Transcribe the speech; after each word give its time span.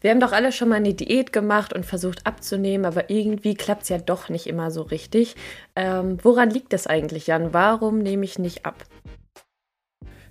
Wir 0.00 0.10
haben 0.10 0.20
doch 0.20 0.32
alle 0.32 0.50
schon 0.50 0.70
mal 0.70 0.76
eine 0.76 0.94
Diät 0.94 1.32
gemacht 1.32 1.74
und 1.74 1.84
versucht 1.84 2.26
abzunehmen, 2.26 2.86
aber 2.86 3.10
irgendwie 3.10 3.54
klappt 3.54 3.82
es 3.82 3.90
ja 3.90 3.98
doch 3.98 4.30
nicht 4.30 4.46
immer 4.46 4.70
so 4.70 4.82
richtig. 4.82 5.36
Ähm, 5.76 6.16
woran 6.22 6.48
liegt 6.48 6.72
das 6.72 6.86
eigentlich, 6.86 7.26
Jan? 7.26 7.52
Warum 7.52 7.98
nehme 7.98 8.24
ich 8.24 8.38
nicht 8.38 8.64
ab? 8.64 8.84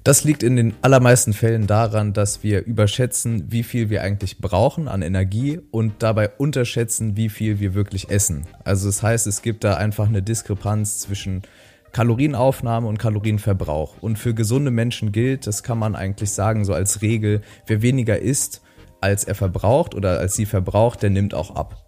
Das 0.04 0.24
liegt 0.24 0.42
in 0.42 0.56
den 0.56 0.74
allermeisten 0.82 1.34
Fällen 1.34 1.68
daran, 1.68 2.14
dass 2.14 2.42
wir 2.42 2.66
überschätzen, 2.66 3.52
wie 3.52 3.64
viel 3.64 3.92
wir 3.92 4.02
eigentlich 4.02 4.40
brauchen 4.40 4.88
an 4.88 5.04
Energie 5.04 5.60
und 5.72 6.02
dabei 6.02 6.30
unterschätzen, 6.30 7.16
wie 7.16 7.30
viel 7.30 7.60
wir 7.60 7.76
wirklich 7.76 8.10
essen. 8.10 8.48
Also 8.64 8.88
das 8.88 9.04
heißt, 9.04 9.28
es 9.28 9.44
gibt 9.44 9.64
da 9.64 9.76
einfach 9.76 10.08
eine 10.08 10.24
Diskrepanz 10.24 11.00
zwischen 11.00 11.44
Kalorienaufnahme 11.92 12.88
und 12.88 12.98
Kalorienverbrauch. 12.98 13.98
Und 14.02 14.18
für 14.18 14.34
gesunde 14.34 14.72
Menschen 14.72 15.12
gilt, 15.12 15.46
das 15.46 15.62
kann 15.64 15.78
man 15.78 15.96
eigentlich 15.96 16.32
sagen, 16.32 16.66
so 16.66 16.74
als 16.74 17.02
Regel, 17.02 17.42
wer 17.68 17.82
weniger 17.82 18.18
isst, 18.18 18.62
als 19.02 19.24
er 19.24 19.36
verbraucht 19.36 19.96
oder 19.96 20.20
als 20.20 20.36
sie 20.36 20.46
verbraucht, 20.46 21.02
der 21.02 21.10
nimmt 21.10 21.34
auch 21.34 21.56
ab. 21.56 21.86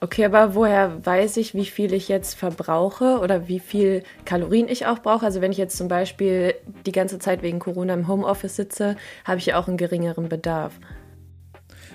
Okay, 0.00 0.24
aber 0.24 0.54
woher 0.54 1.04
weiß 1.04 1.36
ich, 1.38 1.54
wie 1.54 1.64
viel 1.64 1.92
ich 1.92 2.08
jetzt 2.08 2.34
verbrauche 2.34 3.18
oder 3.18 3.48
wie 3.48 3.58
viel 3.58 4.02
Kalorien 4.24 4.68
ich 4.68 4.86
auch 4.86 5.00
brauche? 5.00 5.26
Also 5.26 5.40
wenn 5.40 5.50
ich 5.50 5.58
jetzt 5.58 5.76
zum 5.76 5.88
Beispiel 5.88 6.54
die 6.86 6.92
ganze 6.92 7.18
Zeit 7.18 7.42
wegen 7.42 7.58
Corona 7.58 7.94
im 7.94 8.06
Homeoffice 8.06 8.56
sitze, 8.56 8.96
habe 9.24 9.38
ich 9.38 9.46
ja 9.46 9.58
auch 9.58 9.66
einen 9.66 9.76
geringeren 9.76 10.28
Bedarf. 10.28 10.78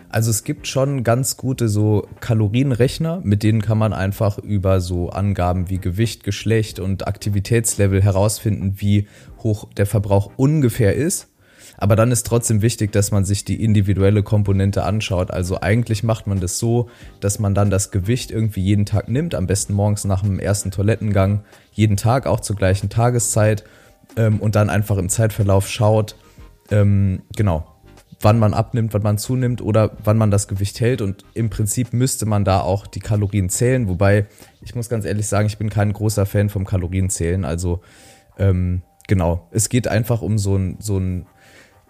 Also 0.10 0.32
es 0.32 0.44
gibt 0.44 0.68
schon 0.68 1.04
ganz 1.04 1.38
gute 1.38 1.70
so 1.70 2.08
Kalorienrechner, 2.20 3.22
mit 3.24 3.44
denen 3.44 3.62
kann 3.62 3.78
man 3.78 3.94
einfach 3.94 4.40
über 4.40 4.82
so 4.82 5.10
Angaben 5.10 5.70
wie 5.70 5.78
Gewicht, 5.78 6.24
Geschlecht 6.24 6.80
und 6.80 7.08
Aktivitätslevel 7.08 8.02
herausfinden, 8.02 8.74
wie 8.78 9.08
hoch 9.44 9.72
der 9.78 9.86
Verbrauch 9.86 10.32
ungefähr 10.36 10.96
ist. 10.96 11.28
Aber 11.82 11.96
dann 11.96 12.12
ist 12.12 12.28
trotzdem 12.28 12.62
wichtig, 12.62 12.92
dass 12.92 13.12
man 13.12 13.24
sich 13.24 13.46
die 13.46 13.64
individuelle 13.64 14.22
Komponente 14.22 14.84
anschaut. 14.84 15.32
Also 15.32 15.62
eigentlich 15.62 16.04
macht 16.04 16.28
man 16.28 16.42
das 16.42 16.60
so, 16.60 16.90
dass 17.22 17.40
man 17.40 17.56
dann 17.56 17.70
das 17.70 17.90
Gewicht 17.90 18.32
irgendwie 18.32 18.62
jeden 18.62 18.86
Tag 18.86 19.08
nimmt, 19.08 19.34
am 19.34 19.48
besten 19.48 19.74
morgens 19.74 20.04
nach 20.04 20.22
dem 20.22 20.40
ersten 20.40 20.72
Toilettengang, 20.72 21.46
jeden 21.72 21.96
Tag 21.96 22.28
auch 22.28 22.42
zur 22.42 22.58
gleichen 22.58 22.90
Tageszeit 22.90 23.64
ähm, 24.18 24.40
und 24.40 24.56
dann 24.56 24.70
einfach 24.70 24.98
im 24.98 25.08
Zeitverlauf 25.08 25.70
schaut, 25.70 26.18
ähm, 26.70 27.22
genau, 27.38 27.66
wann 28.20 28.40
man 28.40 28.54
abnimmt, 28.54 28.94
wann 28.94 29.02
man 29.04 29.18
zunimmt 29.18 29.62
oder 29.62 29.92
wann 30.04 30.18
man 30.18 30.32
das 30.32 30.50
Gewicht 30.50 30.82
hält. 30.82 31.02
Und 31.02 31.24
im 31.34 31.50
Prinzip 31.50 31.94
müsste 31.94 32.26
man 32.26 32.44
da 32.44 32.60
auch 32.60 32.88
die 32.88 33.00
Kalorien 33.00 33.48
zählen. 33.48 33.88
Wobei, 33.88 34.26
ich 34.62 34.76
muss 34.76 34.90
ganz 34.90 35.06
ehrlich 35.06 35.28
sagen, 35.28 35.48
ich 35.48 35.58
bin 35.58 35.70
kein 35.70 35.94
großer 35.94 36.26
Fan 36.26 36.50
vom 36.50 36.66
Kalorienzählen. 36.66 37.46
Also 37.46 37.80
ähm, 38.38 38.82
genau, 39.08 39.48
es 39.52 39.70
geht 39.70 39.88
einfach 39.88 40.22
um 40.22 40.38
so 40.38 40.58
ein, 40.58 40.76
so 40.80 40.98
ein 40.98 41.26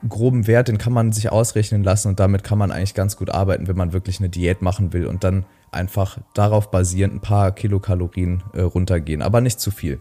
groben 0.08 0.48
Wert, 0.48 0.68
den 0.68 0.78
kann 0.78 0.94
man 0.94 1.12
sich 1.12 1.32
ausrechnen 1.32 1.84
lassen 1.84 2.10
und 2.10 2.20
damit 2.20 2.44
kann 2.44 2.58
man 2.58 2.72
eigentlich 2.72 2.94
ganz 2.94 3.18
gut 3.18 3.30
arbeiten, 3.30 3.68
wenn 3.68 3.76
man 3.78 3.94
wirklich 3.94 4.20
eine 4.20 4.30
Diät 4.30 4.62
machen 4.62 4.94
will 4.94 5.06
und 5.06 5.24
dann 5.24 5.46
einfach 5.72 6.20
darauf 6.34 6.72
basierend 6.72 7.16
ein 7.16 7.22
paar 7.22 7.52
Kilokalorien 7.52 8.44
äh, 8.54 8.62
runtergehen, 8.62 9.22
aber 9.22 9.42
nicht 9.42 9.60
zu 9.60 9.72
viel. 9.72 10.00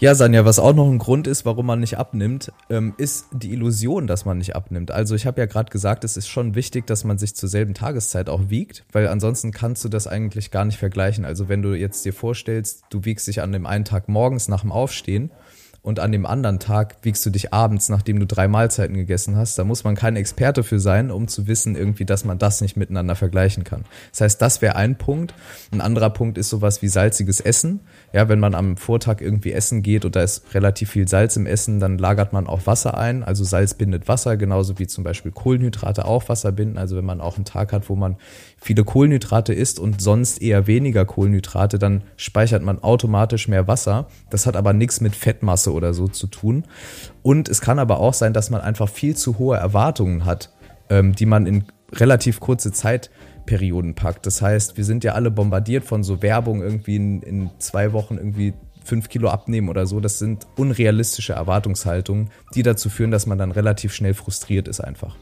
Ja, 0.00 0.16
Sanja, 0.16 0.44
was 0.44 0.58
auch 0.58 0.74
noch 0.74 0.90
ein 0.90 0.98
Grund 0.98 1.28
ist, 1.28 1.46
warum 1.46 1.66
man 1.66 1.78
nicht 1.78 1.98
abnimmt, 1.98 2.52
ähm, 2.68 2.94
ist 2.96 3.26
die 3.32 3.52
Illusion, 3.52 4.08
dass 4.08 4.24
man 4.24 4.38
nicht 4.38 4.56
abnimmt. 4.56 4.90
Also 4.90 5.14
ich 5.14 5.24
habe 5.24 5.40
ja 5.40 5.46
gerade 5.46 5.70
gesagt, 5.70 6.02
es 6.02 6.16
ist 6.16 6.26
schon 6.26 6.56
wichtig, 6.56 6.86
dass 6.86 7.04
man 7.04 7.16
sich 7.16 7.36
zur 7.36 7.48
selben 7.48 7.74
Tageszeit 7.74 8.28
auch 8.28 8.50
wiegt, 8.50 8.84
weil 8.90 9.06
ansonsten 9.06 9.52
kannst 9.52 9.84
du 9.84 9.88
das 9.88 10.08
eigentlich 10.08 10.50
gar 10.50 10.64
nicht 10.64 10.78
vergleichen. 10.78 11.24
Also 11.24 11.48
wenn 11.48 11.62
du 11.62 11.74
jetzt 11.74 12.04
dir 12.04 12.12
vorstellst, 12.12 12.82
du 12.90 13.04
wiegst 13.04 13.28
dich 13.28 13.40
an 13.40 13.52
dem 13.52 13.66
einen 13.66 13.84
Tag 13.84 14.08
morgens 14.08 14.48
nach 14.48 14.62
dem 14.62 14.72
Aufstehen 14.72 15.30
und 15.84 16.00
an 16.00 16.12
dem 16.12 16.24
anderen 16.24 16.60
Tag 16.60 16.96
wiegst 17.02 17.26
du 17.26 17.30
dich 17.30 17.52
abends, 17.52 17.90
nachdem 17.90 18.18
du 18.18 18.24
drei 18.24 18.48
Mahlzeiten 18.48 18.96
gegessen 18.96 19.36
hast. 19.36 19.58
Da 19.58 19.64
muss 19.64 19.84
man 19.84 19.94
kein 19.94 20.16
Experte 20.16 20.62
für 20.62 20.80
sein, 20.80 21.10
um 21.10 21.28
zu 21.28 21.46
wissen, 21.46 21.76
irgendwie, 21.76 22.06
dass 22.06 22.24
man 22.24 22.38
das 22.38 22.62
nicht 22.62 22.78
miteinander 22.78 23.14
vergleichen 23.14 23.64
kann. 23.64 23.84
Das 24.10 24.22
heißt, 24.22 24.40
das 24.40 24.62
wäre 24.62 24.76
ein 24.76 24.96
Punkt. 24.96 25.34
Ein 25.72 25.82
anderer 25.82 26.08
Punkt 26.08 26.38
ist 26.38 26.48
sowas 26.48 26.80
wie 26.80 26.88
salziges 26.88 27.38
Essen. 27.38 27.80
Ja, 28.14 28.30
wenn 28.30 28.40
man 28.40 28.54
am 28.54 28.78
Vortag 28.78 29.20
irgendwie 29.20 29.52
essen 29.52 29.82
geht 29.82 30.06
und 30.06 30.16
da 30.16 30.22
ist 30.22 30.54
relativ 30.54 30.88
viel 30.88 31.06
Salz 31.06 31.36
im 31.36 31.44
Essen, 31.44 31.80
dann 31.80 31.98
lagert 31.98 32.32
man 32.32 32.46
auch 32.46 32.66
Wasser 32.66 32.96
ein. 32.96 33.22
Also 33.22 33.44
Salz 33.44 33.74
bindet 33.74 34.08
Wasser, 34.08 34.38
genauso 34.38 34.78
wie 34.78 34.86
zum 34.86 35.04
Beispiel 35.04 35.32
Kohlenhydrate 35.32 36.06
auch 36.06 36.30
Wasser 36.30 36.50
binden. 36.50 36.78
Also 36.78 36.96
wenn 36.96 37.04
man 37.04 37.20
auch 37.20 37.36
einen 37.36 37.44
Tag 37.44 37.74
hat, 37.74 37.90
wo 37.90 37.94
man 37.94 38.16
viele 38.56 38.84
Kohlenhydrate 38.84 39.52
isst 39.52 39.78
und 39.78 40.00
sonst 40.00 40.40
eher 40.40 40.66
weniger 40.66 41.04
Kohlenhydrate, 41.04 41.78
dann 41.78 42.04
speichert 42.16 42.62
man 42.62 42.82
automatisch 42.82 43.48
mehr 43.48 43.68
Wasser. 43.68 44.08
Das 44.30 44.46
hat 44.46 44.56
aber 44.56 44.72
nichts 44.72 45.02
mit 45.02 45.14
Fettmasse 45.14 45.73
oder 45.74 45.94
so 45.94 46.08
zu 46.08 46.26
tun. 46.26 46.64
Und 47.22 47.48
es 47.48 47.60
kann 47.60 47.78
aber 47.78 48.00
auch 48.00 48.14
sein, 48.14 48.32
dass 48.32 48.50
man 48.50 48.60
einfach 48.60 48.88
viel 48.88 49.16
zu 49.16 49.38
hohe 49.38 49.56
Erwartungen 49.56 50.24
hat, 50.24 50.50
ähm, 50.88 51.14
die 51.14 51.26
man 51.26 51.46
in 51.46 51.64
relativ 51.92 52.40
kurze 52.40 52.72
Zeitperioden 52.72 53.94
packt. 53.94 54.26
Das 54.26 54.42
heißt, 54.42 54.76
wir 54.76 54.84
sind 54.84 55.04
ja 55.04 55.12
alle 55.12 55.30
bombardiert 55.30 55.84
von 55.84 56.02
so 56.02 56.22
Werbung 56.22 56.62
irgendwie 56.62 56.96
in, 56.96 57.22
in 57.22 57.50
zwei 57.58 57.92
Wochen 57.92 58.16
irgendwie 58.16 58.54
fünf 58.84 59.08
Kilo 59.08 59.28
abnehmen 59.28 59.68
oder 59.68 59.86
so. 59.86 60.00
Das 60.00 60.18
sind 60.18 60.46
unrealistische 60.56 61.32
Erwartungshaltungen, 61.32 62.30
die 62.54 62.62
dazu 62.62 62.90
führen, 62.90 63.10
dass 63.10 63.26
man 63.26 63.38
dann 63.38 63.50
relativ 63.50 63.94
schnell 63.94 64.14
frustriert 64.14 64.68
ist 64.68 64.80
einfach. 64.80 65.16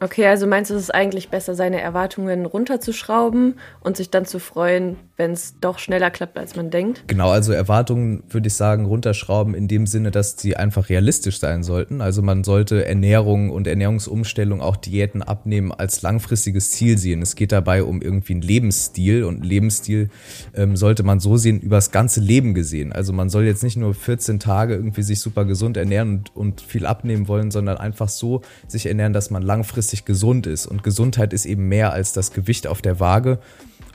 Okay, 0.00 0.26
also 0.26 0.46
meinst 0.46 0.70
du, 0.70 0.74
es 0.74 0.82
ist 0.82 0.94
eigentlich 0.94 1.28
besser, 1.28 1.56
seine 1.56 1.80
Erwartungen 1.80 2.46
runterzuschrauben 2.46 3.54
und 3.80 3.96
sich 3.96 4.10
dann 4.10 4.26
zu 4.26 4.38
freuen, 4.38 4.96
wenn 5.16 5.32
es 5.32 5.56
doch 5.60 5.80
schneller 5.80 6.10
klappt, 6.10 6.38
als 6.38 6.54
man 6.54 6.70
denkt? 6.70 7.02
Genau, 7.08 7.30
also 7.30 7.52
Erwartungen 7.52 8.22
würde 8.28 8.46
ich 8.46 8.54
sagen, 8.54 8.86
runterschrauben 8.86 9.54
in 9.54 9.66
dem 9.66 9.88
Sinne, 9.88 10.12
dass 10.12 10.36
sie 10.38 10.56
einfach 10.56 10.88
realistisch 10.88 11.40
sein 11.40 11.64
sollten. 11.64 12.00
Also 12.00 12.22
man 12.22 12.44
sollte 12.44 12.84
Ernährung 12.84 13.50
und 13.50 13.66
Ernährungsumstellung, 13.66 14.60
auch 14.60 14.76
Diäten 14.76 15.22
abnehmen, 15.22 15.72
als 15.72 16.02
langfristiges 16.02 16.70
Ziel 16.70 16.96
sehen. 16.96 17.20
Es 17.20 17.34
geht 17.34 17.50
dabei 17.50 17.82
um 17.82 18.00
irgendwie 18.00 18.34
einen 18.34 18.42
Lebensstil 18.42 19.24
und 19.24 19.44
Lebensstil 19.44 20.10
ähm, 20.54 20.76
sollte 20.76 21.02
man 21.02 21.18
so 21.18 21.36
sehen, 21.36 21.58
übers 21.58 21.90
ganze 21.90 22.20
Leben 22.20 22.54
gesehen. 22.54 22.92
Also 22.92 23.12
man 23.12 23.30
soll 23.30 23.44
jetzt 23.44 23.64
nicht 23.64 23.76
nur 23.76 23.94
14 23.94 24.38
Tage 24.38 24.74
irgendwie 24.74 25.02
sich 25.02 25.20
super 25.20 25.44
gesund 25.44 25.76
ernähren 25.76 26.18
und, 26.18 26.36
und 26.36 26.60
viel 26.60 26.86
abnehmen 26.86 27.26
wollen, 27.26 27.50
sondern 27.50 27.78
einfach 27.78 28.08
so 28.08 28.42
sich 28.68 28.86
ernähren, 28.86 29.12
dass 29.12 29.30
man 29.30 29.42
langfristig 29.42 29.87
langfristig 29.88 30.04
gesund 30.04 30.46
ist. 30.46 30.66
Und 30.66 30.82
Gesundheit 30.82 31.32
ist 31.32 31.46
eben 31.46 31.68
mehr 31.68 31.92
als 31.92 32.12
das 32.12 32.32
Gewicht 32.32 32.66
auf 32.66 32.82
der 32.82 33.00
Waage. 33.00 33.38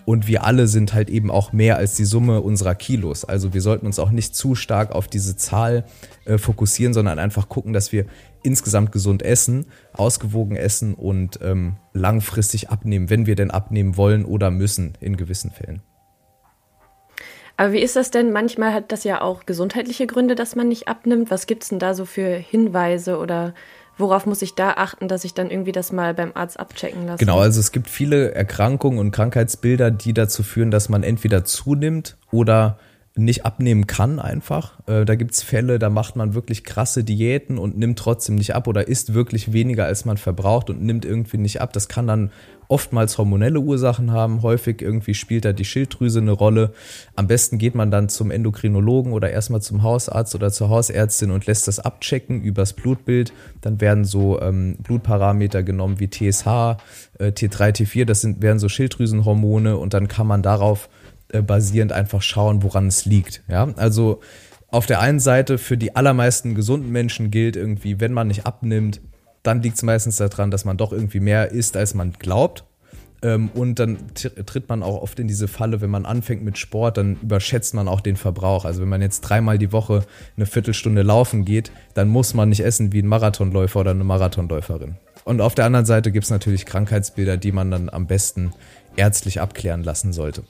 Und 0.05 0.27
wir 0.27 0.43
alle 0.43 0.67
sind 0.67 0.93
halt 0.93 1.09
eben 1.09 1.31
auch 1.31 1.53
mehr 1.53 1.77
als 1.77 1.95
die 1.95 2.03
Summe 2.03 2.41
unserer 2.41 2.75
Kilos. 2.75 3.23
Also 3.23 3.53
wir 3.53 3.61
sollten 3.61 3.85
uns 3.85 3.99
auch 3.99 4.11
nicht 4.11 4.35
zu 4.35 4.55
stark 4.55 4.91
auf 4.91 5.07
diese 5.07 5.37
Zahl 5.37 5.85
äh, 6.25 6.37
fokussieren, 6.37 6.93
sondern 6.93 7.19
einfach 7.19 7.47
gucken, 7.47 7.73
dass 7.73 7.91
wir 7.91 8.05
insgesamt 8.43 8.91
gesund 8.91 9.23
essen, 9.23 9.65
ausgewogen 9.93 10.57
essen 10.57 10.93
und 10.93 11.39
ähm, 11.41 11.77
langfristig 11.93 12.69
abnehmen, 12.69 13.09
wenn 13.09 13.25
wir 13.27 13.35
denn 13.35 13.51
abnehmen 13.51 13.95
wollen 13.95 14.25
oder 14.25 14.51
müssen 14.51 14.97
in 14.99 15.15
gewissen 15.15 15.51
Fällen. 15.51 15.81
Aber 17.55 17.71
wie 17.71 17.83
ist 17.83 17.95
das 17.95 18.11
denn? 18.11 18.33
Manchmal 18.33 18.73
hat 18.73 18.91
das 18.91 19.03
ja 19.05 19.21
auch 19.21 19.45
gesundheitliche 19.45 20.07
Gründe, 20.07 20.35
dass 20.35 20.55
man 20.55 20.67
nicht 20.67 20.87
abnimmt. 20.87 21.29
Was 21.29 21.45
gibt 21.45 21.63
es 21.63 21.69
denn 21.69 21.79
da 21.79 21.93
so 21.93 22.03
für 22.05 22.27
Hinweise 22.35 23.19
oder 23.19 23.53
worauf 23.97 24.25
muss 24.25 24.41
ich 24.41 24.55
da 24.55 24.71
achten, 24.71 25.07
dass 25.07 25.23
ich 25.23 25.33
dann 25.33 25.49
irgendwie 25.49 25.71
das 25.71 25.91
mal 25.91 26.13
beim 26.13 26.31
Arzt 26.33 26.59
abchecken 26.59 27.05
lasse? 27.05 27.19
Genau, 27.19 27.39
also 27.39 27.59
es 27.59 27.71
gibt 27.71 27.89
viele 27.89 28.33
Erkrankungen 28.33 28.99
und 28.99 29.11
Krankheitsbilder, 29.11 29.91
die 29.91 30.13
dazu 30.13 30.43
führen, 30.43 30.71
dass 30.71 30.89
man 30.89 31.03
entweder 31.03 31.45
zunimmt 31.45 32.17
oder 32.31 32.77
nicht 33.15 33.45
abnehmen 33.45 33.85
kann 33.85 34.19
einfach. 34.19 34.79
Äh, 34.87 35.05
da 35.05 35.15
gibt's 35.15 35.43
Fälle, 35.43 35.77
da 35.77 35.89
macht 35.89 36.15
man 36.15 36.33
wirklich 36.33 36.63
krasse 36.63 37.03
Diäten 37.03 37.59
und 37.59 37.77
nimmt 37.77 37.99
trotzdem 37.99 38.35
nicht 38.35 38.55
ab 38.55 38.67
oder 38.67 38.87
isst 38.87 39.13
wirklich 39.13 39.53
weniger, 39.53 39.85
als 39.85 40.05
man 40.05 40.17
verbraucht 40.17 40.69
und 40.71 40.81
nimmt 40.81 41.05
irgendwie 41.05 41.37
nicht 41.37 41.61
ab. 41.61 41.73
Das 41.73 41.87
kann 41.87 42.07
dann 42.07 42.31
oftmals 42.69 43.19
hormonelle 43.19 43.59
Ursachen 43.59 44.11
haben. 44.11 44.41
Häufig 44.41 44.81
irgendwie 44.81 45.13
spielt 45.13 45.45
da 45.45 45.53
die 45.53 45.65
Schilddrüse 45.65 46.21
eine 46.21 46.31
Rolle. 46.31 46.73
Am 47.15 47.27
besten 47.27 47.59
geht 47.59 47.75
man 47.75 47.91
dann 47.91 48.09
zum 48.09 48.31
Endokrinologen 48.31 49.13
oder 49.13 49.29
erstmal 49.29 49.61
zum 49.61 49.83
Hausarzt 49.83 50.33
oder 50.33 50.51
zur 50.51 50.69
Hausärztin 50.69 51.29
und 51.29 51.45
lässt 51.45 51.67
das 51.67 51.79
abchecken 51.79 52.41
übers 52.41 52.73
Blutbild. 52.73 53.31
Dann 53.61 53.79
werden 53.79 54.05
so 54.05 54.41
ähm, 54.41 54.77
Blutparameter 54.81 55.61
genommen 55.61 55.99
wie 55.99 56.09
TSH, 56.09 56.47
äh, 57.19 57.27
T3, 57.27 57.75
T4. 57.75 58.05
Das 58.05 58.21
sind, 58.21 58.41
werden 58.41 58.57
so 58.57 58.69
Schilddrüsenhormone 58.69 59.77
und 59.77 59.93
dann 59.93 60.07
kann 60.07 60.25
man 60.25 60.41
darauf 60.41 60.89
basierend 61.41 61.91
einfach 61.91 62.21
schauen, 62.21 62.63
woran 62.63 62.87
es 62.87 63.05
liegt. 63.05 63.43
Ja, 63.47 63.73
also 63.75 64.21
auf 64.67 64.85
der 64.85 65.01
einen 65.01 65.19
Seite 65.19 65.57
für 65.57 65.77
die 65.77 65.95
allermeisten 65.95 66.55
gesunden 66.55 66.91
Menschen 66.91 67.31
gilt 67.31 67.55
irgendwie, 67.55 67.99
wenn 67.99 68.13
man 68.13 68.27
nicht 68.27 68.45
abnimmt, 68.45 69.01
dann 69.43 69.61
liegt 69.61 69.75
es 69.75 69.83
meistens 69.83 70.17
daran, 70.17 70.51
dass 70.51 70.65
man 70.65 70.77
doch 70.77 70.91
irgendwie 70.91 71.19
mehr 71.19 71.51
isst, 71.51 71.77
als 71.77 71.93
man 71.93 72.13
glaubt. 72.13 72.63
Ähm, 73.21 73.49
und 73.53 73.79
dann 73.79 73.97
tritt 74.15 74.69
man 74.69 74.83
auch 74.83 75.01
oft 75.01 75.19
in 75.19 75.27
diese 75.27 75.47
Falle, 75.47 75.81
wenn 75.81 75.89
man 75.89 76.05
anfängt 76.05 76.43
mit 76.43 76.57
Sport, 76.57 76.97
dann 76.97 77.17
überschätzt 77.21 77.73
man 77.73 77.87
auch 77.87 78.01
den 78.01 78.15
Verbrauch. 78.15 78.65
Also 78.65 78.81
wenn 78.81 78.89
man 78.89 79.01
jetzt 79.01 79.21
dreimal 79.21 79.57
die 79.57 79.71
Woche 79.71 80.05
eine 80.35 80.45
Viertelstunde 80.45 81.01
laufen 81.03 81.45
geht, 81.45 81.71
dann 81.93 82.09
muss 82.09 82.33
man 82.33 82.49
nicht 82.49 82.61
essen 82.61 82.91
wie 82.91 83.01
ein 83.01 83.07
Marathonläufer 83.07 83.79
oder 83.79 83.91
eine 83.91 84.03
Marathonläuferin. 84.03 84.95
Und 85.23 85.39
auf 85.39 85.55
der 85.55 85.65
anderen 85.65 85.85
Seite 85.85 86.11
gibt 86.11 86.25
es 86.25 86.31
natürlich 86.31 86.65
Krankheitsbilder, 86.65 87.37
die 87.37 87.51
man 87.51 87.71
dann 87.71 87.89
am 87.89 88.07
besten 88.07 88.53
ärztlich 88.97 89.39
abklären 89.39 89.83
lassen 89.83 90.11
sollte. 90.11 90.43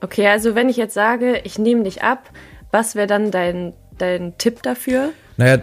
Okay, 0.00 0.26
also 0.26 0.54
wenn 0.54 0.68
ich 0.68 0.76
jetzt 0.76 0.94
sage, 0.94 1.40
ich 1.44 1.58
nehme 1.58 1.84
dich 1.84 2.02
ab, 2.02 2.30
was 2.70 2.94
wäre 2.94 3.06
dann 3.06 3.30
dein, 3.30 3.74
dein 3.98 4.36
Tipp 4.38 4.62
dafür? 4.62 5.10
Naja, 5.36 5.58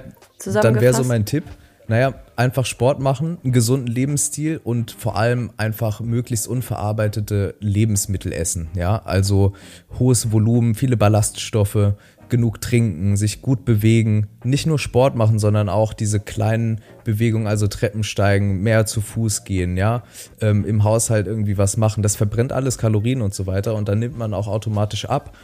dann 0.62 0.80
wäre 0.80 0.94
so 0.94 1.04
mein 1.04 1.26
Tipp, 1.26 1.44
naja, 1.88 2.14
einfach 2.36 2.66
Sport 2.66 3.00
machen, 3.00 3.38
einen 3.44 3.54
gesunden 3.54 3.88
Lebensstil 3.88 4.60
und 4.64 4.92
vor 4.92 5.16
allem 5.16 5.52
einfach 5.58 6.02
möglichst 6.02 6.48
unverarbeitete 6.48 7.56
Lebensmittel 7.60 8.34
essen. 8.34 8.70
Ja, 8.76 9.02
also 9.06 9.54
hohes 9.98 10.32
Volumen, 10.32 10.76
viele 10.76 10.98
Ballaststoffe, 10.98 11.94
genug 12.30 12.62
trinken, 12.62 13.18
sich 13.18 13.42
gut 13.42 13.66
bewegen, 13.66 14.28
nicht 14.44 14.66
nur 14.66 14.80
Sport 14.80 15.16
machen, 15.16 15.40
sondern 15.40 15.70
auch 15.70 15.94
diese 15.94 16.20
kleinen 16.20 16.82
Bewegungen, 17.04 17.48
also 17.48 17.68
Treppen 17.68 18.04
steigen, 18.04 18.62
mehr 18.62 18.86
zu 18.86 19.02
Fuß 19.02 19.44
gehen, 19.44 19.78
ja, 19.78 20.04
ähm, 20.42 20.66
im 20.66 20.84
Haushalt 20.84 21.28
irgendwie 21.28 21.58
was 21.58 21.78
machen. 21.78 22.04
Das 22.04 22.16
verbrennt 22.16 22.52
alles 22.52 22.78
Kalorien 22.78 23.22
und 23.22 23.34
so 23.34 23.48
weiter 23.48 23.76
und 23.76 23.88
dann 23.88 24.00
nimmt 24.00 24.18
man 24.18 24.34
auch 24.34 24.48
automatisch 24.48 25.06
ab 25.06 25.36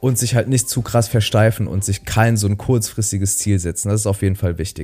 und 0.00 0.18
sich 0.18 0.34
halt 0.34 0.48
nicht 0.48 0.68
zu 0.68 0.82
krass 0.82 1.08
versteifen 1.08 1.66
und 1.66 1.84
sich 1.84 2.04
kein 2.04 2.36
so 2.36 2.46
ein 2.46 2.58
kurzfristiges 2.58 3.38
Ziel 3.38 3.58
setzen. 3.58 3.88
Das 3.88 4.02
ist 4.02 4.06
auf 4.06 4.22
jeden 4.22 4.36
Fall 4.36 4.58
wichtig. 4.58 4.83